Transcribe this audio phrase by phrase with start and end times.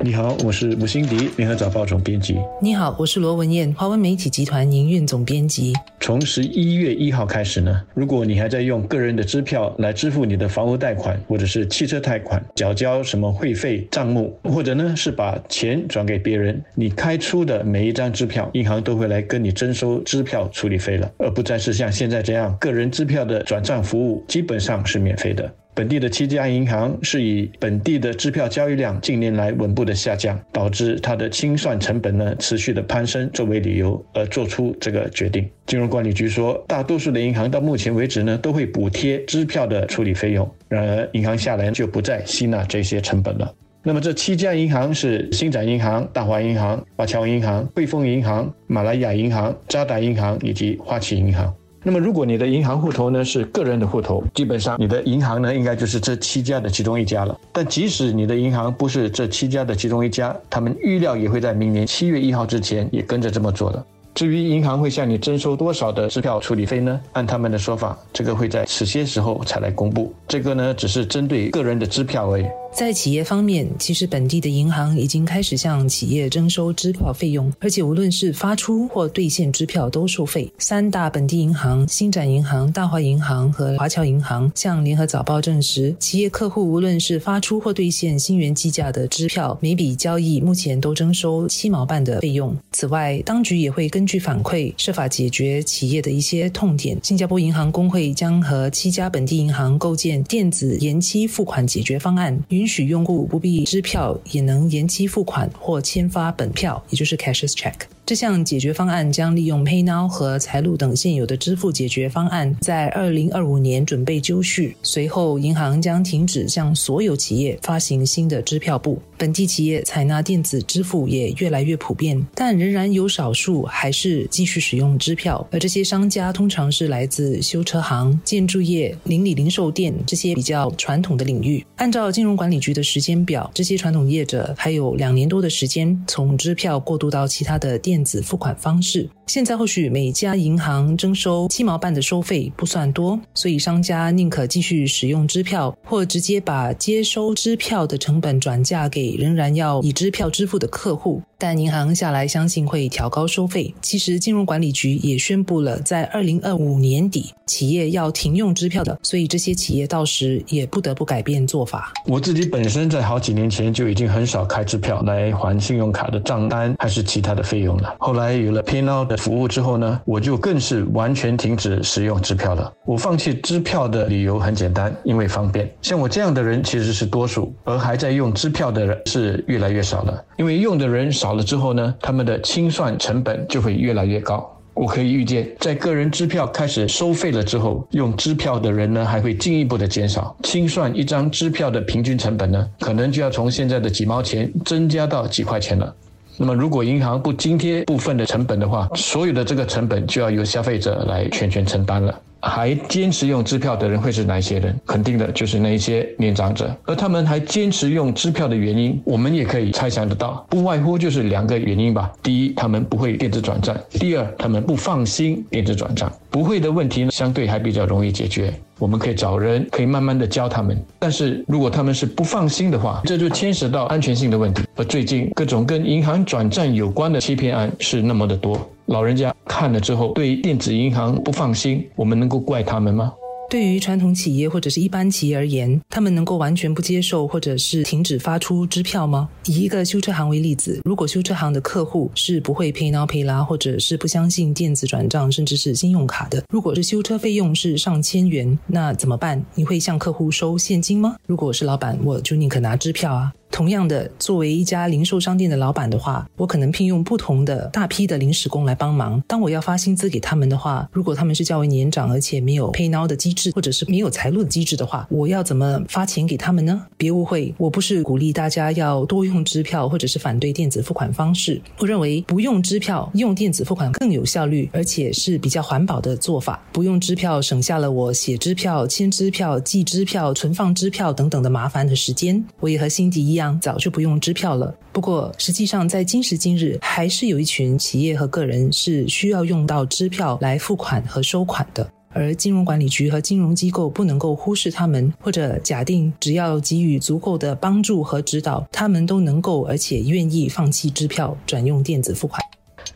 [0.00, 2.36] 你好，我是吴欣迪，联合早报总编辑。
[2.62, 5.72] 你好，我是罗文燕，华文媒体集团营运总编辑。
[5.98, 25.52] 从十一月一号开始呢，如果你还在用个人的支票来支付你的房屋贷款或者是汽车贷款，缴交什么会费账目，或者呢是把钱转给别人，你开出的每一张支票，银行都会来跟你征收支票处理费了，而不再是像现在这样个人支票的转账服务基本上是免费的。
[25.78, 35.48] 本地的七家银行是以本地的支票交易量近年来稳步的下降，导致它的清算成本呢持续的攀升作为理由而做出这个决定。
[35.66, 43.54] 金融管理局说，大多数的银行到目前为止呢都会补贴支票的处理费用，然而银行下来就不再吸纳这些成本了。
[43.84, 51.54] 那么这七家银行是新展银行、大华银行、华侨银行、汇丰银行、马来亚银行、渣打银行以及花旗银行。
[51.84, 57.38] 那么，如果你的银行户头呢是个人的户头，基本上你的银行呢应该就是这七家的其中一家了。
[57.52, 63.84] 但即使你的银行不是这七家的其中一家，他们预料也会在明年七月一号之前也跟着这么做的。
[64.14, 67.00] 至于银行会向你征收多少的支票处理费呢？
[67.12, 70.12] 按他们的说法，这个会在此些时候才来公布。
[70.26, 72.44] 这个呢，只是针对个人的支票而已。
[72.78, 80.48] 在企业方面，其实本地的银行已经开始向企业征收支票费用，而且无论是发出或兑现支票都收费。
[80.58, 92.56] 三大本地银行——新展银行、大华银行和华侨银行，向联合早报证实，企业客户无论是发出或兑现新元计价的支票，每笔交易目前都征收七毛半的费用。
[92.70, 96.96] 此外，当局也会根据反馈，设法解决企业的一些痛点。
[97.02, 102.38] 新加坡银行工会将和七家本地银行构建电子延期付款解决方案。
[102.50, 107.74] 允许用户不必支票也能延期付款或签发本票，也就是 cashless check。
[108.08, 114.74] 这项解决方案将利用 PayNow 和财路等现有的支付解决方案，在二零二五年准备就绪。
[114.82, 118.98] 随后，银行将停止向所有企业发行新的支票簿。
[119.18, 125.46] 本地企业采纳电子支付也越来越普遍，但仍然有少数还是继续使用支票。
[125.50, 131.62] 而这些商家通常是来自修车行、建筑业、邻里零售店这些比较传统的领域。
[131.76, 139.10] 按照金融管理局的时间表，这些传统业者还有两年多的时间从支票过渡到其他的电电子付款方式。
[139.26, 151.20] 现在或许每家银行征收七毛半的收费不算多，所以商家宁可继续使用支票，或直接把接收支票的成本转嫁给仍然要以支票支付的客户。
[151.40, 153.72] 但银行下来相信会调高收费。
[153.80, 161.92] 其实金融管理局也宣布了，在二零二五年底，企业要停用支票的，所以这些企业到时也不得不改变做法。
[162.06, 167.94] 我自己本身在好几年前就已经很少开支票来还信用卡的账单还是其他的费用了。
[168.00, 172.72] 后来有了 PayNow 的服务之后呢，我就更是完全停止使用支票了。
[172.84, 175.72] 我放弃支票的理由很简单，因为方便。
[175.82, 180.24] 像我这样的人其实是多数，而还在用支票的人是越来越少了。
[180.36, 181.27] 因为用的人少。
[181.28, 184.50] 好了之后呢，他们的清算成本就会越来越高。
[184.72, 190.34] 我可以预见，在个人支票开始收费了之后，用支票的人呢还会进一步的减少。
[190.42, 195.94] 清算一张支票的平均成本呢，可能就要从现在的几毛钱增加到几块钱了。
[196.38, 202.18] 那么，如果银行不津贴部分的成本的话，所有的这个成本就要由消费者来全权承担了。
[202.40, 204.78] 还坚持用支票的人会是哪些人？
[204.86, 212.12] 肯定的就是那一些年长者，而他们还坚持用支票的原因，我们也可以猜想得到，不外乎就是两个原因吧。
[212.22, 216.12] 第一，他们不会电子转账；第二，他们不放心电子转账。
[216.30, 220.78] 不会的问题呢，相对还比较容易解决，我们可以找人，可以慢慢的教他们。
[220.98, 224.62] 但是如果他们是不放心的话，这就牵涉到安全性的问题。
[224.76, 228.70] 而最近各种跟银行转账有关的欺骗案是那么的多。
[228.88, 233.12] 老人家看了之后，对电子银行不放心，我们能够怪他们吗？
[233.50, 239.28] 对于传统企业或者是一般企业而言，他们能够完全不接受或者是停止发出支票吗？
[239.46, 249.42] 以一个修车行为例子，如果修车行的客户是不会 pay now pay 啦，或者是不相信电子转账，甚至是信用卡的，如果是修车费用是上千元，那怎么办？
[249.54, 251.16] 你会向客户收现金吗？
[251.26, 253.32] 如果是老板，我就宁可拿支票啊。
[253.58, 259.20] 同样的，作为一家零售商店的老板的话，我可能聘用不同的大批的临时工来帮忙。
[259.26, 266.86] 当我要发薪资给他们的话，如果他们是较为年长，而且没有 pay now 的机制，或者是没有财路的机制的话，我要怎么发钱给他们呢？
[266.96, 271.60] 别误会，我不是鼓励大家要多用支票，或者是反对电子付款方式。
[271.78, 276.62] 我认为不用支票，用电子付款更有效率，而且是比较环保的做法。
[276.72, 282.44] 不用支票，省下了我写支票、签支票、寄支票、存放支票等等的麻烦和时间。
[282.60, 283.47] 我也和辛迪一样。
[283.60, 284.74] 早就不用支票了。
[284.92, 291.88] 不过，实际上在今时今日，还是有一群企业和个人是需要用到支票来付款和收款的。
[292.10, 302.42] 而金融管理局和金融机构不能够忽视他们，或者假定只要给予足够的帮助和指导，他们都能够而且愿意放弃支票，转用电子付款。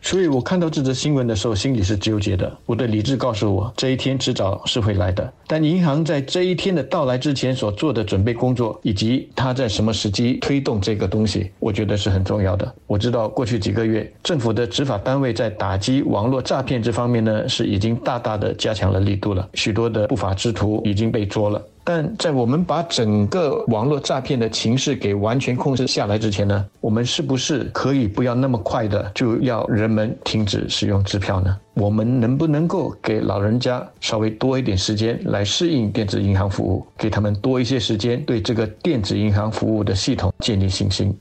[0.01, 2.51] 所以我看到这则新闻的时候，心里是纠结的。
[2.65, 5.31] 我的理智告诉我，这一天迟早是会来的。
[5.47, 12.73] 但银行在这一天的到来之前所做的准备工作，以及它在什么时机推动这个东西，我觉得是很重要的。
[12.87, 21.61] 我知道过去几个月，政府的执法单位在打击网络诈骗这方面呢，是已经大大的加强了力度了，许多的不法之徒已经被捉了。
[21.83, 31.57] 但在我们把整个网络诈骗的情势给完全控制下来之前呢，我们是不是可以不要那么快的就要人们停止使用支票呢？
[31.73, 41.13] 我们能不能够给老人家稍微多一点时间来适应电子银行服务，给他们多一些时间对这个电子银行服务的系统建立信心？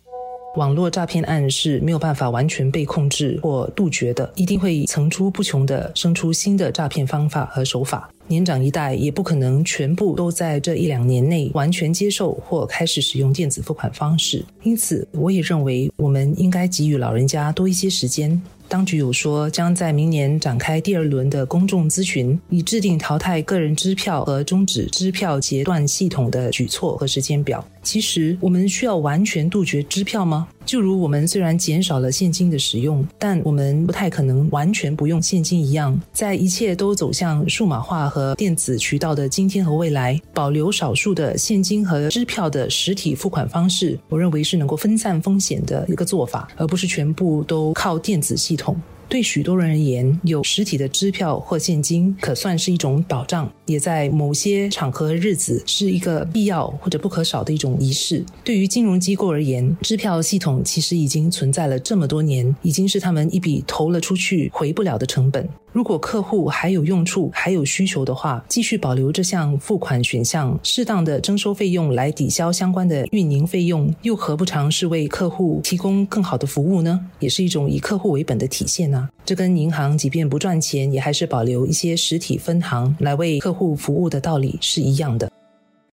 [0.56, 8.11] 网络诈骗案是没有办法完全被控制或杜绝的，一定会层出不穷的生出新的诈骗方法和手法。
[8.28, 18.40] 年长一代也不可能全部都在这一两年内完全接受或开始使用电子付款方式，因此我也认为我们应该给予老人家多一些时间。
[18.69, 27.62] 当局有说将在明年展开第二轮的公众咨询，以制定淘汰个人支票和终止支票结断系统的举措和时间表。
[27.82, 30.48] 其实，我们需要完全杜绝支票吗？
[30.64, 48.76] 就如我们虽然减少了现金的使用，但我们不太可能完全不用现金一样，在一切都走向数码化和电子渠道的今天和未来，保留少数的现金和支票的实体付款方式，我认为是能够分散风险的一个做法，而不是全部都靠电子系统。
[49.12, 58.25] 对许多人而言，有实体的支票或现金可算是一种保障，也在某些场合日子是一个必要或者不可少的一种仪式。
[58.43, 65.47] 对于金融机构而言，支票系统其实已经存在了这么多年，已经是他们一笔投了出去回不了的成本。
[65.73, 77.00] 如果客户还有用处、还有需求的话，继续保留这项付款选项，适当的征收费用来抵消相关的运营费用，又何不尝是为客户提供更好的服务呢？
[77.20, 79.01] 也是一种以客户为本的体现呢。
[79.25, 85.31] 这跟银行即便不赚钱，也还是保留一些实体分行来为客户服务的道理是一样的。